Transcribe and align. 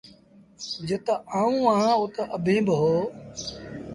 جِت 0.87 1.05
آئوٚنٚ 1.37 1.63
اهآنٚ 1.71 1.99
اُت 2.01 2.15
اڀيٚنٚ 2.35 2.65
با 2.67 2.75
هو۔ 2.81 2.93